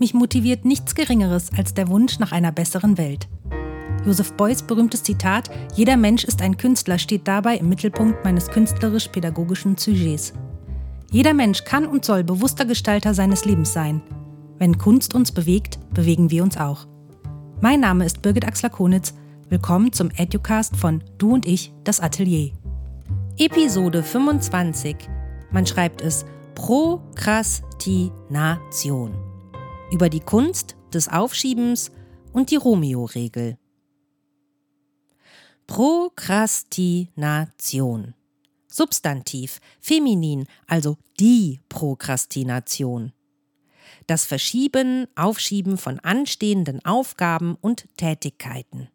Mich 0.00 0.14
motiviert 0.14 0.64
nichts 0.64 0.94
Geringeres 0.94 1.50
als 1.56 1.74
der 1.74 1.88
Wunsch 1.88 2.20
nach 2.20 2.30
einer 2.30 2.52
besseren 2.52 2.96
Welt. 2.98 3.26
Joseph 4.06 4.32
Beuys 4.34 4.62
berühmtes 4.62 5.02
Zitat 5.02 5.50
Jeder 5.74 5.96
Mensch 5.96 6.22
ist 6.22 6.40
ein 6.40 6.56
Künstler 6.56 6.98
steht 6.98 7.26
dabei 7.26 7.56
im 7.56 7.68
Mittelpunkt 7.68 8.24
meines 8.24 8.48
künstlerisch-pädagogischen 8.48 9.76
Sujets. 9.76 10.34
Jeder 11.10 11.34
Mensch 11.34 11.64
kann 11.64 11.84
und 11.86 12.04
soll 12.04 12.22
bewusster 12.22 12.64
Gestalter 12.64 13.12
seines 13.12 13.44
Lebens 13.44 13.72
sein. 13.72 14.00
Wenn 14.58 14.78
Kunst 14.78 15.16
uns 15.16 15.32
bewegt, 15.32 15.80
bewegen 15.92 16.30
wir 16.30 16.44
uns 16.44 16.56
auch. 16.56 16.86
Mein 17.60 17.80
Name 17.80 18.04
ist 18.04 18.22
Birgit 18.22 18.46
Axler-Konitz. 18.46 19.14
Willkommen 19.48 19.92
zum 19.92 20.10
Educast 20.10 20.76
von 20.76 21.02
Du 21.16 21.34
und 21.34 21.44
ich, 21.44 21.72
das 21.82 21.98
Atelier. 21.98 22.52
Episode 23.36 24.04
25. 24.04 24.94
Man 25.50 25.66
schreibt 25.66 26.02
es 26.02 26.24
Prokrastination. 26.54 29.27
Über 29.90 30.10
die 30.10 30.20
Kunst 30.20 30.76
des 30.92 31.08
Aufschiebens 31.08 31.90
und 32.34 32.50
die 32.50 32.56
Romeo-Regel. 32.56 33.56
Prokrastination. 35.66 38.12
Substantiv, 38.66 39.60
feminin, 39.80 40.46
also 40.66 40.98
die 41.18 41.60
Prokrastination. 41.70 43.14
Das 44.06 44.26
Verschieben, 44.26 45.06
Aufschieben 45.14 45.78
von 45.78 45.98
anstehenden 46.00 46.84
Aufgaben 46.84 47.56
und 47.58 47.88
Tätigkeiten. 47.96 48.90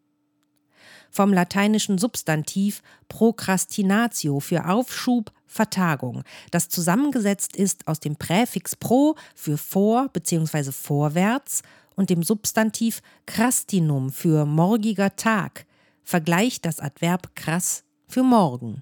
Vom 1.15 1.31
lateinischen 1.31 1.99
Substantiv 1.99 2.81
Prokrastinatio 3.07 4.39
für 4.39 4.67
Aufschub, 4.67 5.31
Vertagung, 5.45 6.23
das 6.49 6.69
zusammengesetzt 6.69 7.55
ist 7.55 7.87
aus 7.87 7.99
dem 7.99 8.15
Präfix 8.15 8.75
pro 8.75 9.15
für 9.35 9.59
vor 9.59 10.09
bzw. 10.09 10.71
vorwärts 10.71 11.61
und 11.95 12.09
dem 12.09 12.23
Substantiv 12.23 13.03
crastinum 13.27 14.11
für 14.11 14.47
morgiger 14.47 15.15
Tag, 15.15 15.67
vergleicht 16.03 16.65
das 16.65 16.79
Adverb 16.79 17.35
krass 17.35 17.83
für 18.07 18.23
morgen. 18.23 18.81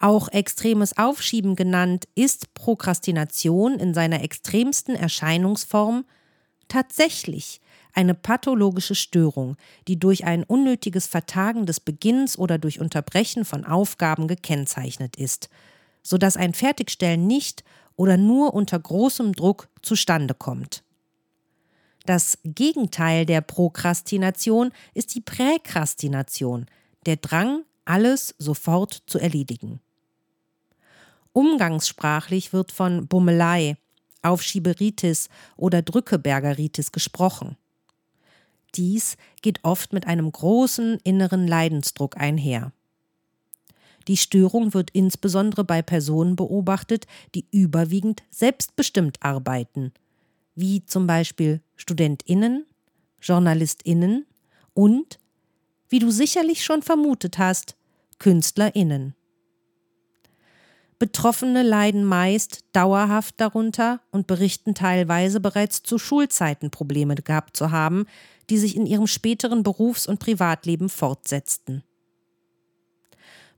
Auch 0.00 0.26
extremes 0.30 0.98
Aufschieben 0.98 1.54
genannt 1.54 2.08
ist 2.16 2.54
Prokrastination 2.54 3.78
in 3.78 3.94
seiner 3.94 4.24
extremsten 4.24 4.96
Erscheinungsform 4.96 6.04
tatsächlich 6.66 7.60
eine 7.92 8.14
pathologische 8.14 8.94
Störung, 8.94 9.56
die 9.88 9.98
durch 9.98 10.24
ein 10.24 10.44
unnötiges 10.44 11.06
Vertagen 11.06 11.66
des 11.66 11.80
Beginns 11.80 12.38
oder 12.38 12.58
durch 12.58 12.80
Unterbrechen 12.80 13.44
von 13.44 13.64
Aufgaben 13.64 14.28
gekennzeichnet 14.28 15.16
ist, 15.16 15.48
so 16.02 16.18
dass 16.18 16.36
ein 16.36 16.54
Fertigstellen 16.54 17.26
nicht 17.26 17.64
oder 17.96 18.16
nur 18.16 18.54
unter 18.54 18.78
großem 18.78 19.34
Druck 19.34 19.68
zustande 19.82 20.34
kommt. 20.34 20.82
Das 22.06 22.38
Gegenteil 22.44 23.26
der 23.26 23.42
Prokrastination 23.42 24.72
ist 24.94 25.14
die 25.14 25.20
Präkrastination, 25.20 26.66
der 27.06 27.16
Drang, 27.16 27.64
alles 27.84 28.34
sofort 28.38 29.02
zu 29.06 29.18
erledigen. 29.18 29.80
Umgangssprachlich 31.32 32.52
wird 32.52 32.72
von 32.72 33.06
Bummelei, 33.06 33.76
Aufschieberitis 34.22 35.28
oder 35.56 35.82
Drückebergeritis 35.82 36.92
gesprochen. 36.92 37.56
Dies 38.74 39.16
geht 39.42 39.60
oft 39.62 39.92
mit 39.92 40.06
einem 40.06 40.30
großen 40.30 40.98
inneren 41.04 41.46
Leidensdruck 41.46 42.16
einher. 42.16 42.72
Die 44.08 44.16
Störung 44.16 44.74
wird 44.74 44.90
insbesondere 44.90 45.64
bei 45.64 45.82
Personen 45.82 46.36
beobachtet, 46.36 47.06
die 47.34 47.46
überwiegend 47.50 48.22
selbstbestimmt 48.30 49.22
arbeiten, 49.22 49.92
wie 50.54 50.84
zum 50.84 51.06
Beispiel 51.06 51.60
Studentinnen, 51.76 52.66
Journalistinnen 53.20 54.26
und, 54.74 55.18
wie 55.88 56.00
du 56.00 56.10
sicherlich 56.10 56.64
schon 56.64 56.82
vermutet 56.82 57.38
hast, 57.38 57.76
Künstlerinnen. 58.18 59.14
Betroffene 60.98 61.64
leiden 61.64 62.04
meist 62.04 62.64
dauerhaft 62.72 63.34
darunter 63.40 64.00
und 64.12 64.28
berichten 64.28 64.74
teilweise 64.74 65.40
bereits 65.40 65.82
zu 65.82 65.98
Schulzeiten 65.98 66.70
Probleme 66.70 67.16
gehabt 67.16 67.56
zu 67.56 67.72
haben, 67.72 68.06
die 68.50 68.58
sich 68.58 68.76
in 68.76 68.86
ihrem 68.86 69.06
späteren 69.06 69.62
Berufs- 69.62 70.06
und 70.06 70.18
Privatleben 70.18 70.88
fortsetzten. 70.88 71.82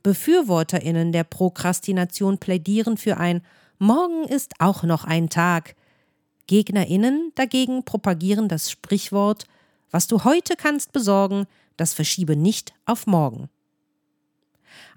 Befürworterinnen 0.02 1.12
der 1.12 1.24
Prokrastination 1.24 2.38
plädieren 2.38 2.96
für 2.96 3.16
ein 3.16 3.42
Morgen 3.78 4.24
ist 4.24 4.52
auch 4.60 4.82
noch 4.84 5.04
ein 5.04 5.28
Tag, 5.30 5.74
Gegnerinnen 6.46 7.32
dagegen 7.34 7.84
propagieren 7.84 8.48
das 8.48 8.70
Sprichwort 8.70 9.46
Was 9.90 10.06
du 10.06 10.24
heute 10.24 10.56
kannst 10.56 10.92
besorgen, 10.92 11.46
das 11.76 11.94
verschiebe 11.94 12.36
nicht 12.36 12.74
auf 12.84 13.06
morgen. 13.06 13.48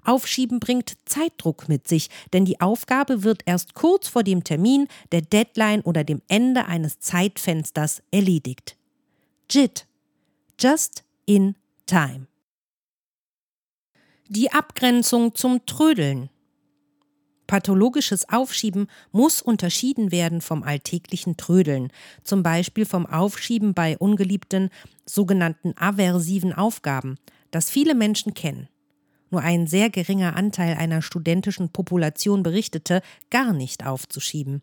Aufschieben 0.04 0.58
bringt 0.58 0.96
Zeitdruck 1.04 1.68
mit 1.68 1.86
sich, 1.86 2.08
denn 2.32 2.44
die 2.44 2.60
Aufgabe 2.60 3.22
wird 3.24 3.42
erst 3.46 3.74
kurz 3.74 4.08
vor 4.08 4.22
dem 4.24 4.42
Termin, 4.42 4.88
der 5.12 5.20
Deadline 5.20 5.82
oder 5.82 6.02
dem 6.02 6.22
Ende 6.28 6.64
eines 6.66 6.98
Zeitfensters 6.98 8.02
erledigt. 8.10 8.77
JIT 9.50 9.86
Just 10.60 11.04
in 11.24 11.54
Time. 11.86 12.26
Die 14.28 14.52
Abgrenzung 14.52 15.34
zum 15.34 15.64
Trödeln 15.64 16.28
Pathologisches 17.46 18.28
Aufschieben 18.28 18.88
muss 19.10 19.40
unterschieden 19.40 20.12
werden 20.12 20.42
vom 20.42 20.62
alltäglichen 20.62 21.38
Trödeln, 21.38 21.90
zum 22.24 22.42
Beispiel 22.42 22.84
vom 22.84 23.06
Aufschieben 23.06 23.72
bei 23.72 23.96
ungeliebten, 23.96 24.68
sogenannten 25.06 25.72
aversiven 25.78 26.52
Aufgaben, 26.52 27.16
das 27.50 27.70
viele 27.70 27.94
Menschen 27.94 28.34
kennen. 28.34 28.68
Nur 29.30 29.40
ein 29.40 29.66
sehr 29.66 29.88
geringer 29.88 30.36
Anteil 30.36 30.76
einer 30.76 31.00
studentischen 31.00 31.70
Population 31.70 32.42
berichtete, 32.42 33.00
gar 33.30 33.54
nicht 33.54 33.86
aufzuschieben 33.86 34.60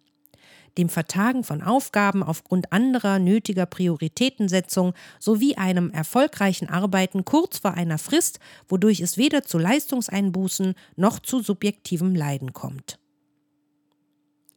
dem 0.78 0.90
Vertagen 0.90 1.44
von 1.44 1.62
Aufgaben 1.62 2.24
aufgrund 2.24 2.72
anderer 2.72 3.20
nötiger 3.20 3.66
Prioritätensetzung 3.66 4.94
sowie 5.20 5.56
einem 5.56 5.92
erfolgreichen 5.92 6.70
Arbeiten 6.70 7.26
kurz 7.26 7.60
vor 7.60 7.74
einer 7.74 7.98
Frist, 7.98 8.40
wodurch 8.68 9.00
es 9.00 9.18
weder 9.18 9.44
zu 9.44 9.58
Leistungseinbußen 9.58 10.76
noch 10.96 11.20
zu 11.20 11.42
subjektivem 11.42 12.16
Leiden 12.16 12.54
kommt. 12.54 13.00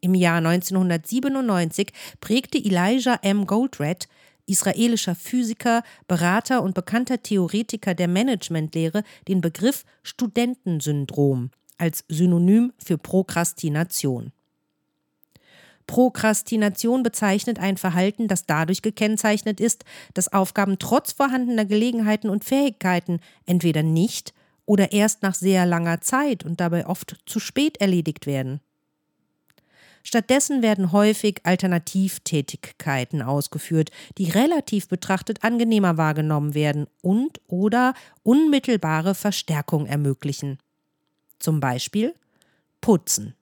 Im 0.01 0.15
Jahr 0.15 0.39
1997 0.39 1.93
prägte 2.21 2.59
Elijah 2.59 3.19
M. 3.23 3.47
Goldratt, 3.47 4.07
israelischer 4.47 5.15
Physiker, 5.15 5.83
Berater 6.07 6.63
und 6.63 6.75
bekannter 6.75 7.23
Theoretiker 7.23 7.95
der 7.95 8.09
Managementlehre, 8.09 9.03
den 9.27 9.41
Begriff 9.41 9.85
Studentensyndrom 10.03 11.51
als 11.79 12.05
Synonym 12.09 12.73
für 12.79 12.99
Prokrastination. 12.99 14.33
Prokrastination 15.89 17.03
bezeichnet 17.03 17.59
ein 17.59 17.77
Verhalten, 17.77 18.29
das 18.29 18.47
dadurch 18.47 18.83
gekennzeichnet 18.83 19.59
ist, 19.59 19.85
dass 20.15 20.33
Aufgaben 20.33 20.79
trotz 20.79 21.11
vorhandener 21.13 21.65
Gelegenheiten 21.65 22.31
und 22.31 22.45
Fähigkeiten 22.45 23.19
entweder 23.47 23.83
nicht 23.83 24.33
oder 24.67 24.93
erst 24.93 25.23
nach 25.23 25.35
sehr 25.35 25.67
langer 25.67 26.01
Zeit 26.01 26.45
und 26.45 26.61
dabei 26.61 26.87
oft 26.87 27.17
zu 27.27 27.41
spät 27.41 27.81
erledigt 27.81 28.27
werden. 28.27 28.61
Stattdessen 30.05 30.63
werden 30.63 30.93
häufig 30.93 31.41
Alternativtätigkeiten 31.45 33.23
ausgeführt, 33.23 33.91
die 34.19 34.31
relativ 34.31 34.89
betrachtet 34.89 35.43
angenehmer 35.43 35.97
wahrgenommen 35.97 36.55
werden 36.55 36.87
und 37.03 37.41
oder 37.47 37.95
unmittelbare 38.23 39.15
Verstärkung 39.15 39.87
ermöglichen. 39.87 40.59
Zum 41.39 41.61
Beispiel 41.61 42.15
Putzen. 42.81 43.35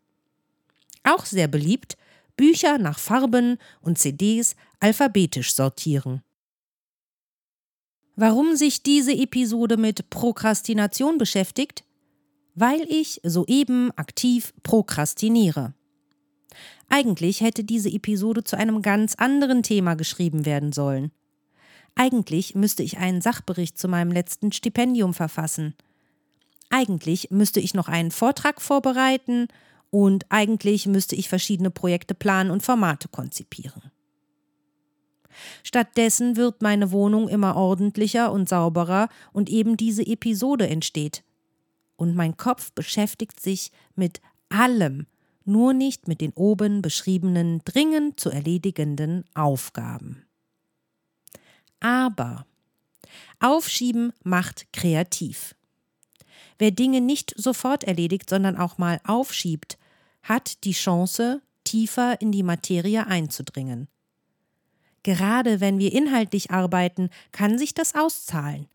Auch 1.03 1.25
sehr 1.25 1.49
beliebt 1.49 1.97
Bücher 2.37 2.79
nach 2.79 2.99
Farben 2.99 3.59
und 3.81 3.99
CDs 3.99 4.57
alphabetisch 4.81 5.55
sortieren. 5.55 6.23
Warum 8.15 8.57
sich 8.57 8.83
diese 8.83 9.13
Episode 9.13 9.77
mit 9.77 10.09
Prokrastination 10.11 11.19
beschäftigt? 11.19 11.85
Weil 12.55 12.81
ich 12.89 13.21
soeben 13.23 13.91
aktiv 13.97 14.55
prokrastiniere. 14.63 15.75
Eigentlich 16.89 17.43
hätte 17.43 17.65
diese 17.65 17.91
Episode 17.91 18.45
zu 18.45 18.57
einem 18.57 18.81
ganz 18.81 19.15
anderen 19.17 19.63
Thema 19.63 19.95
geschrieben 19.95 20.47
werden 20.47 20.73
sollen. 20.73 21.11
Eigentlich 21.95 22.55
müsste 22.55 22.83
ich 22.83 22.99
einen 22.99 23.21
Sachbericht 23.21 23.79
zu 23.79 23.89
meinem 23.89 24.13
letzten 24.13 24.53
Stipendium 24.53 25.13
verfassen. 25.13 25.75
Eigentlich 26.71 27.31
müsste 27.31 27.61
ich 27.61 27.75
noch 27.75 27.89
einen 27.89 28.11
Vortrag 28.11 28.61
vorbereiten 28.61 29.49
und 29.91 30.27
eigentlich 30.29 30.87
müsste 30.87 31.17
ich 31.17 31.29
verschiedene 31.29 31.71
Projekte 31.71 32.15
planen 32.15 32.51
und 32.51 32.63
Formate 32.63 33.09
konzipieren. 33.09 33.91
Stattdessen 35.63 36.37
wird 36.37 36.63
meine 36.63 36.93
Wohnung 36.93 37.29
immer 37.29 37.57
ordentlicher 37.57 38.33
und 38.33 38.49
sauberer 38.49 39.09
und 39.33 39.51
eben 39.51 39.77
diese 39.77 40.07
Episode 40.07 40.69
entsteht. 40.69 41.23
Und 41.97 42.15
mein 42.15 42.37
Kopf 42.37 42.73
beschäftigt 42.73 43.41
sich 43.41 43.71
mit 43.95 44.21
allem, 44.49 45.07
nur 45.45 45.73
nicht 45.73 46.09
mit 46.09 46.21
den 46.21 46.33
oben 46.33 46.83
beschriebenen 46.83 47.63
dringend 47.65 48.19
zu 48.19 48.31
erledigenden 48.31 49.25
Aufgaben. 49.35 50.27
Aber 51.81 52.47
Aufschieben 53.39 54.13
macht 54.25 54.73
kreativ. 54.73 55.55
Wer 56.59 56.71
Dinge 56.71 57.01
nicht 57.01 57.35
sofort 57.37 57.85
erledigt, 57.85 58.31
sondern 58.31 58.57
auch 58.57 58.79
mal 58.79 59.01
aufschiebt, 59.05 59.79
hat 60.23 60.65
die 60.65 60.73
Chance, 60.73 61.43
tiefer 61.65 62.21
in 62.21 62.33
die 62.33 62.43
Materie 62.43 63.07
einzudringen. 63.07 63.89
Gerade 65.03 65.61
wenn 65.61 65.79
wir 65.79 65.93
inhaltlich 65.93 66.51
arbeiten, 66.51 67.11
kann 67.33 67.59
sich 67.59 67.75
das 67.75 67.95
auszahlen. 67.95 68.67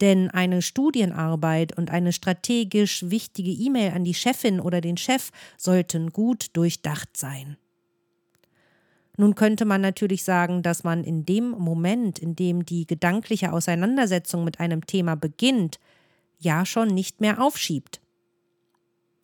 Denn 0.00 0.30
eine 0.30 0.62
Studienarbeit 0.62 1.76
und 1.76 1.90
eine 1.90 2.12
strategisch 2.12 3.10
wichtige 3.10 3.50
E-Mail 3.50 3.92
an 3.92 4.04
die 4.04 4.14
Chefin 4.14 4.60
oder 4.60 4.80
den 4.80 4.96
Chef 4.96 5.30
sollten 5.56 6.12
gut 6.12 6.48
durchdacht 6.54 7.16
sein. 7.16 7.56
Nun 9.16 9.34
könnte 9.34 9.64
man 9.64 9.80
natürlich 9.80 10.22
sagen, 10.22 10.62
dass 10.62 10.84
man 10.84 11.02
in 11.02 11.26
dem 11.26 11.50
Moment, 11.50 12.20
in 12.20 12.36
dem 12.36 12.64
die 12.64 12.86
gedankliche 12.86 13.52
Auseinandersetzung 13.52 14.44
mit 14.44 14.60
einem 14.60 14.86
Thema 14.86 15.16
beginnt, 15.16 15.80
ja 16.38 16.64
schon 16.64 16.88
nicht 16.88 17.20
mehr 17.20 17.40
aufschiebt. 17.42 18.00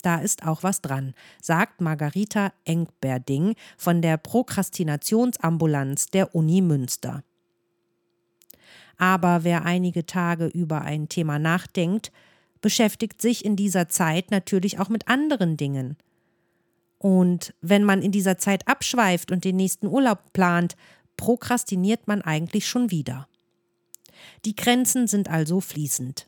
Da 0.01 0.17
ist 0.17 0.45
auch 0.45 0.61
was 0.61 0.81
dran, 0.81 1.15
sagt 1.41 1.81
Margarita 1.81 2.53
Engberding 2.63 3.55
von 3.77 4.03
der 4.03 4.17
Prokrastinationsambulanz 4.17 6.07
der 6.07 6.35
Uni 6.35 6.61
Münster. 6.61 7.23
Aber 8.97 9.43
wer 9.43 9.65
einige 9.65 10.05
Tage 10.05 10.45
über 10.45 10.81
ein 10.81 11.09
Thema 11.09 11.39
nachdenkt, 11.39 12.11
beschäftigt 12.61 13.21
sich 13.21 13.43
in 13.43 13.55
dieser 13.55 13.89
Zeit 13.89 14.31
natürlich 14.31 14.79
auch 14.79 14.89
mit 14.89 15.07
anderen 15.07 15.57
Dingen. 15.57 15.97
Und 16.97 17.53
wenn 17.61 17.83
man 17.83 18.01
in 18.01 18.11
dieser 18.11 18.37
Zeit 18.37 18.67
abschweift 18.67 19.31
und 19.31 19.43
den 19.43 19.55
nächsten 19.55 19.87
Urlaub 19.87 20.33
plant, 20.33 20.75
prokrastiniert 21.17 22.07
man 22.07 22.21
eigentlich 22.21 22.67
schon 22.67 22.91
wieder. 22.91 23.27
Die 24.45 24.55
Grenzen 24.55 25.07
sind 25.07 25.29
also 25.29 25.61
fließend. 25.61 26.27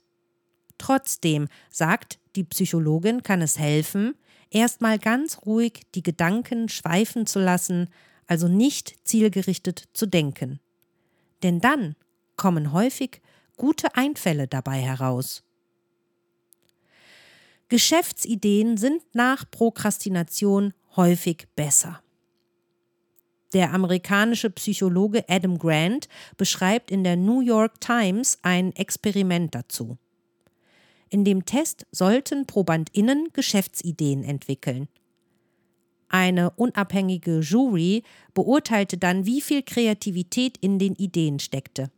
Trotzdem, 0.78 1.48
sagt 1.70 2.20
die 2.36 2.44
Psychologin, 2.44 3.24
kann 3.24 3.42
es 3.42 3.58
helfen, 3.58 4.16
erstmal 4.50 5.00
ganz 5.00 5.40
ruhig 5.46 5.82
die 5.96 6.04
Gedanken 6.04 6.70
schweifen 6.70 7.26
zu 7.26 7.40
lassen, 7.40 7.90
also 8.28 8.48
nicht 8.48 8.96
zielgerichtet 9.04 9.86
zu 9.94 10.06
denken. 10.06 10.60
Denn 11.44 11.60
dann 11.60 11.96
kommen 12.36 12.72
häufig 12.74 13.22
gute 13.56 13.96
Einfälle 13.96 14.48
dabei 14.48 14.80
heraus. 14.80 15.44
Geschäftsideen 17.70 18.78
sind 18.78 19.04
nach 19.14 19.50
Prokrastination 19.50 20.74
häufig 20.96 21.48
besser. 21.56 22.02
Der 23.54 23.74
amerikanische 23.74 24.50
Psychologe 24.50 25.26
Adam 25.28 25.58
Grant 25.58 26.08
beschreibt 26.38 26.92
in 26.92 27.04
der 27.04 27.16
New 27.16 27.42
York 27.42 27.80
Times 27.80 28.38
ein 28.42 28.76
Experiment 28.76 29.56
dazu. 29.56 29.98
In 31.10 31.24
dem 31.24 31.46
Test 31.46 31.86
sollten 31.92 32.46
ProbandInnen 32.46 33.30
Geschäftsideen 33.34 34.24
entwickeln. 34.24 34.88
Eine 36.10 36.52
unabhängige 36.52 37.40
Jury 37.40 38.04
beurteilte 38.34 38.98
dann, 38.98 39.26
wie 39.26 39.42
viel 39.42 39.62
Kreativität 39.62 40.58
in 40.58 40.80
den 40.80 40.96
Ideen 40.96 41.40
steckte. 41.40 41.92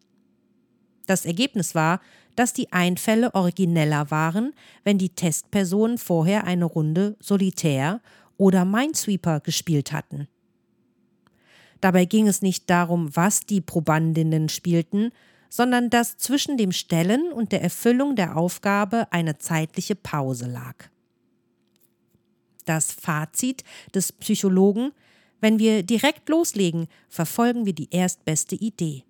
Das 1.06 1.25
Ergebnis 1.25 1.75
war, 1.75 2.01
dass 2.35 2.53
die 2.53 2.71
Einfälle 2.71 3.33
origineller 3.35 4.11
waren, 4.11 4.53
wenn 4.83 4.97
die 4.97 5.09
Testpersonen 5.09 5.97
vorher 5.97 6.45
eine 6.45 6.65
Runde 6.65 7.17
Solitär 7.19 8.01
oder 8.38 8.63
Minesweeper 8.63 9.39
gespielt 9.41 9.91
hatten. 9.91 10.27
Dabei 11.81 12.06
ging 12.06 12.27
es 12.27 12.41
nicht 12.41 12.69
darum, 12.69 13.15
was 13.15 13.41
die 13.41 13.61
Probandinnen 13.61 14.50
spielten, 14.50 15.11
sondern 15.49 15.89
dass 15.89 16.17
zwischen 16.17 16.57
dem 16.57 16.71
Stellen 16.71 17.31
und 17.31 17.51
der 17.51 17.61
Erfüllung 17.61 18.15
der 18.15 18.37
Aufgabe 18.37 19.11
eine 19.11 19.37
zeitliche 19.37 19.95
Pause 19.95 20.47
lag. 20.47 20.75
Das 22.65 22.91
Fazit 22.91 23.63
des 23.93 24.11
Psychologen 24.11 24.91
wenn 25.41 25.59
wir 25.59 25.83
direkt 25.83 26.29
loslegen, 26.29 26.87
verfolgen 27.07 27.65
wir 27.65 27.73
die 27.73 27.89
erstbeste 27.91 28.55
Idee. 28.55 29.03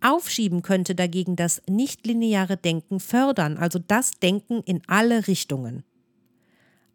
Aufschieben 0.00 0.62
könnte 0.62 0.94
dagegen 0.94 1.34
das 1.34 1.60
nichtlineare 1.68 2.56
Denken 2.56 3.00
fördern, 3.00 3.56
also 3.56 3.80
das 3.80 4.12
Denken 4.12 4.62
in 4.64 4.82
alle 4.86 5.26
Richtungen. 5.26 5.82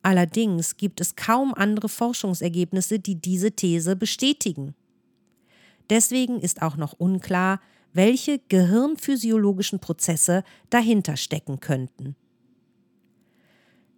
Allerdings 0.01 0.77
gibt 0.77 1.01
es 1.01 1.15
kaum 1.15 1.53
andere 1.53 1.89
Forschungsergebnisse, 1.89 2.99
die 2.99 3.15
diese 3.15 3.51
These 3.51 3.95
bestätigen. 3.95 4.73
Deswegen 5.89 6.39
ist 6.39 6.61
auch 6.61 6.77
noch 6.77 6.93
unklar, 6.93 7.59
welche 7.93 8.39
gehirnphysiologischen 8.49 9.79
Prozesse 9.79 10.43
dahinter 10.69 11.15
stecken 11.15 11.59
könnten. 11.59 12.15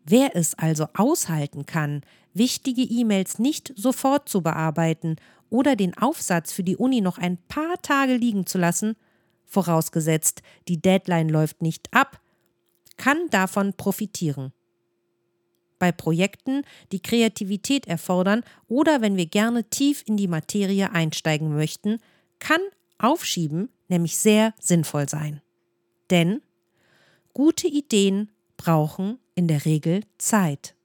Wer 0.06 0.36
es 0.36 0.54
also 0.54 0.88
aushalten 0.94 1.66
kann, 1.66 2.02
wichtige 2.34 2.84
E-Mails 2.84 3.40
nicht 3.40 3.74
sofort 3.76 4.30
zu 4.30 4.42
bearbeiten 4.42 5.16
oder 5.50 5.76
den 5.76 5.98
Aufsatz 5.98 6.52
für 6.52 6.64
die 6.64 6.78
Uni 6.78 7.02
noch 7.02 7.18
ein 7.18 7.38
paar 7.48 7.82
Tage 7.82 8.16
liegen 8.16 8.46
zu 8.46 8.58
lassen, 8.58 8.96
vorausgesetzt 9.46 10.42
die 10.68 10.82
Deadline 10.82 11.30
läuft 11.30 11.62
nicht 11.62 11.88
ab, 11.92 12.20
kann 12.98 13.30
davon 13.30 13.74
profitieren. 13.74 14.54
Bei 15.80 15.92
Projekten, 15.92 16.64
die 16.92 17.02
Kreativität 17.02 17.88
erfordern 17.88 18.44
oder 18.68 19.02
wenn 19.02 19.18
wir 19.18 19.26
gerne 19.26 19.70
tief 19.70 20.04
in 20.06 20.18
die 20.18 20.28
Materie 20.28 20.92
einsteigen 20.92 21.54
möchten, 21.54 22.00
kann 22.40 22.62
Aufschieben 22.98 23.70
nämlich 23.88 24.18
sehr 24.18 24.54
sinnvoll 24.60 25.10
sein. 25.10 25.42
Denn 26.10 26.42
gute 27.34 27.68
Ideen 27.68 28.32
brauchen 28.58 29.20
in 29.36 29.48
der 29.48 29.66
Regel 29.66 30.02
Zeit. 30.18 30.76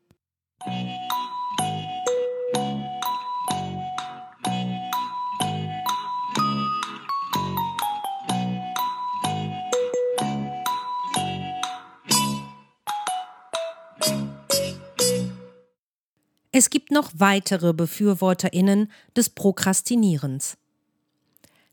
Es 16.53 16.69
gibt 16.69 16.91
noch 16.91 17.13
weitere 17.15 17.73
Befürworterinnen 17.73 18.91
des 19.17 19.31
Prokrastinierens. 19.31 20.59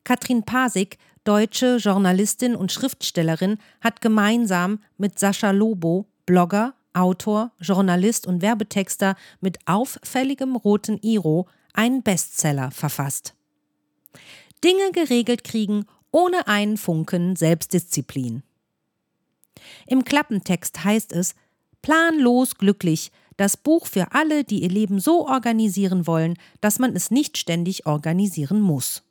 Katrin 0.08 0.44
Pasik, 0.44 1.00
deutsche 1.26 1.76
Journalistin 1.76 2.56
und 2.56 2.72
Schriftstellerin, 2.72 3.58
hat 3.82 4.00
gemeinsam 4.00 4.80
mit 4.98 5.20
Sascha 5.20 5.52
Lobo, 5.52 6.06
Blogger, 6.26 6.76
Autor, 6.94 7.52
Journalist 7.60 8.26
und 8.26 8.42
Werbetexter 8.42 9.18
mit 9.42 9.58
auffälligem 9.66 10.56
roten 10.56 10.98
Iro 11.02 11.50
einen 11.74 12.04
Bestseller 12.04 12.72
verfasst. 12.72 13.36
Dinge 14.64 14.94
geregelt 14.94 15.44
kriegen 15.44 15.84
ohne 16.12 16.48
einen 16.48 16.78
Funken 16.78 17.36
Selbstdisziplin. 17.36 18.44
Im 19.88 20.06
Klappentext 20.06 20.86
heißt 20.86 21.12
es 21.12 21.36
planlos 21.82 22.56
glücklich, 22.58 23.12
das 23.36 23.58
Buch 23.58 23.88
für 23.88 24.14
alle, 24.14 24.46
die 24.46 24.64
ihr 24.64 24.70
Leben 24.70 25.02
so 25.02 25.28
organisieren 25.28 26.08
wollen, 26.08 26.36
dass 26.62 26.80
man 26.80 26.96
es 26.96 27.12
nicht 27.12 27.38
ständig 27.38 27.86
organisieren 27.86 28.62
muss. 28.62 29.04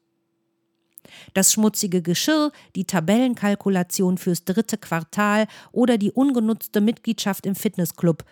Das 1.34 1.52
schmutzige 1.52 2.02
Geschirr, 2.02 2.52
die 2.74 2.84
Tabellenkalkulation 2.84 4.18
fürs 4.18 4.44
dritte 4.44 4.78
Quartal 4.78 5.46
oder 5.72 5.98
die 5.98 6.12
ungenutzte 6.12 6.80
Mitgliedschaft 6.80 7.46
im 7.46 7.54
Fitnessclub. 7.54 8.24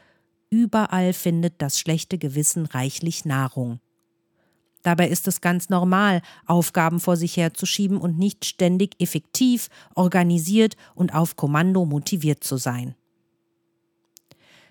Überall 0.50 1.12
findet 1.12 1.60
das 1.60 1.78
schlechte 1.78 2.18
Gewissen 2.18 2.66
reichlich 2.66 3.24
Nahrung. 3.24 3.80
Dabei 4.84 5.08
ist 5.08 5.26
es 5.26 5.40
ganz 5.40 5.70
normal, 5.70 6.20
Aufgaben 6.46 7.00
vor 7.00 7.16
sich 7.16 7.38
herzuschieben 7.38 7.96
und 7.96 8.18
nicht 8.18 8.44
ständig 8.44 9.00
effektiv, 9.00 9.70
organisiert 9.94 10.76
und 10.94 11.14
auf 11.14 11.36
Kommando 11.36 11.86
motiviert 11.86 12.44
zu 12.44 12.58
sein. 12.58 12.94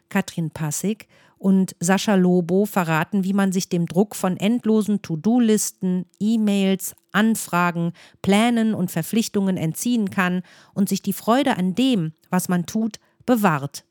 Katrin 0.10 0.52
Passig 0.52 1.08
und 1.44 1.76
Sascha 1.82 2.16
Lobo 2.16 2.66
verraten, 2.66 3.26
wie 3.26 3.34
man 3.34 3.52
sich 3.52 3.68
dem 3.68 3.86
Druck 3.86 4.16
von 4.16 4.38
endlosen 4.38 5.02
To-Do-Listen, 5.02 6.06
E-Mails, 6.18 6.96
Anfragen, 7.12 7.92
Plänen 8.22 8.74
und 8.74 8.92
Verpflichtungen 8.92 9.58
entziehen 9.58 10.10
kann 10.10 10.44
und 10.74 10.88
sich 10.88 11.02
die 11.02 11.12
Freude 11.12 11.58
an 11.58 11.76
dem, 11.76 12.14
was 12.30 12.48
man 12.48 12.66
tut, 12.66 12.98
bewahrt. 13.26 13.84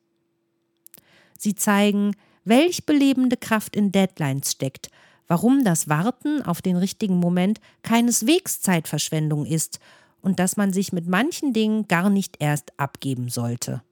Sie 1.36 1.54
zeigen, 1.54 2.16
welch 2.44 2.86
belebende 2.86 3.36
Kraft 3.36 3.76
in 3.76 3.92
Deadlines 3.92 4.52
steckt, 4.52 4.88
warum 5.28 5.62
das 5.62 5.90
Warten 5.90 6.40
auf 6.40 6.62
den 6.62 6.76
richtigen 6.76 7.16
Moment 7.16 7.60
keineswegs 7.82 8.62
Zeitverschwendung 8.62 9.44
ist 9.44 9.78
und 10.22 10.38
dass 10.38 10.56
man 10.56 10.72
sich 10.72 10.94
mit 10.94 11.06
manchen 11.06 11.52
Dingen 11.52 11.86
gar 11.86 12.08
nicht 12.08 12.36
erst 12.38 12.72
abgeben 12.80 13.28
sollte. 13.28 13.82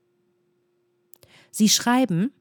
Sie 1.51 1.69
schreiben, 1.69 2.31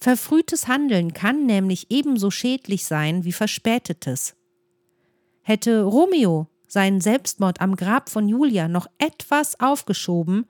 Verfrühtes 0.00 0.66
Handeln 0.66 1.12
kann 1.12 1.44
nämlich 1.44 1.90
ebenso 1.90 2.30
schädlich 2.30 2.86
sein 2.86 3.24
wie 3.24 3.32
verspätetes. 3.32 4.34
Hätte 5.42 5.82
Romeo 5.82 6.48
seinen 6.66 7.00
Selbstmord 7.00 7.60
am 7.60 7.76
Grab 7.76 8.08
von 8.08 8.28
Julia 8.28 8.68
noch 8.68 8.86
etwas 8.98 9.60
aufgeschoben, 9.60 10.46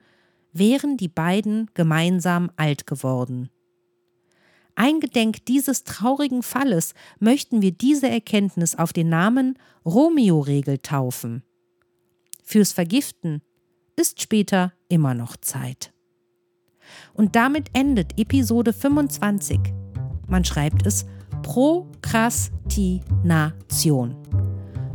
wären 0.53 0.95
die 0.95 1.07
beiden 1.07 1.69
gemeinsam 1.73 2.51
alt 2.55 2.87
geworden. 2.87 3.49
Eingedenk 4.75 5.45
dieses 5.45 5.83
traurigen 5.83 6.43
Falles 6.43 6.93
möchten 7.19 7.61
wir 7.61 7.71
diese 7.71 8.07
Erkenntnis 8.07 8.75
auf 8.75 8.93
den 8.93 9.09
Namen 9.09 9.57
Romeo-Regel 9.85 10.77
taufen. 10.79 11.43
Fürs 12.43 12.71
Vergiften 12.71 13.41
ist 13.95 14.21
später 14.21 14.73
immer 14.87 15.13
noch 15.13 15.35
Zeit. 15.37 15.91
Und 17.13 17.35
damit 17.35 17.69
endet 17.73 18.19
Episode 18.19 18.73
25. 18.73 19.59
Man 20.27 20.45
schreibt 20.45 20.85
es 20.85 21.05
Prokrastination. 21.43 24.15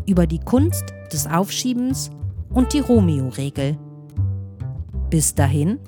Über 0.07 0.26
die 0.26 0.41
Kunst 0.41 0.85
des 1.12 1.26
Aufschiebens 1.26 2.11
und 2.50 2.73
die 2.73 2.81
Romeo-Regel. 2.81 3.76
Bis 5.11 5.35
dahin. 5.35 5.79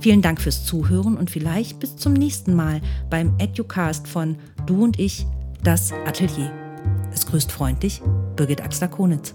Vielen 0.00 0.22
Dank 0.22 0.40
fürs 0.40 0.64
Zuhören 0.64 1.16
und 1.16 1.30
vielleicht 1.30 1.80
bis 1.80 1.96
zum 1.96 2.12
nächsten 2.12 2.54
Mal 2.54 2.80
beim 3.10 3.34
Educast 3.38 4.06
von 4.06 4.36
Du 4.66 4.84
und 4.84 4.98
ich, 4.98 5.26
das 5.62 5.92
Atelier. 6.06 6.52
Es 7.12 7.26
grüßt 7.26 7.50
freundlich 7.50 8.02
Birgit 8.36 8.60
Axler-Konitz. 8.60 9.34